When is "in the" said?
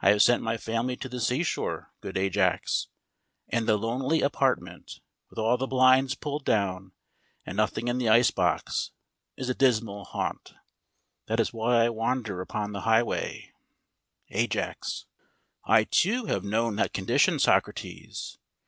7.86-8.08